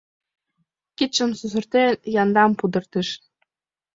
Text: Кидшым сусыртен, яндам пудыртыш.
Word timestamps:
Кидшым 0.97 1.31
сусыртен, 1.39 1.93
яндам 2.21 2.51
пудыртыш. 2.59 3.07